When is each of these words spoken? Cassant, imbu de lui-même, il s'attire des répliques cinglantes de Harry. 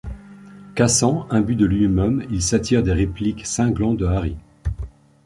Cassant, 0.73 1.27
imbu 1.29 1.55
de 1.55 1.63
lui-même, 1.67 2.25
il 2.31 2.41
s'attire 2.41 2.81
des 2.81 2.91
répliques 2.91 3.45
cinglantes 3.45 3.97
de 3.97 4.07
Harry. 4.07 4.35